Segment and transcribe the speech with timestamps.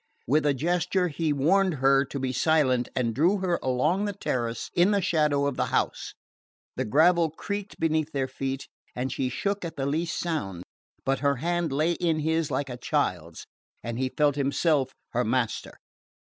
[0.25, 4.71] With a gesture he warned her to be silent and drew her along the terrace
[4.73, 6.15] in the shadow of the house.
[6.75, 10.63] The gravel creaked beneath their feet, and she shook at the least sound;
[11.05, 13.45] but her hand lay in his like a child's
[13.83, 15.77] and he felt himself her master.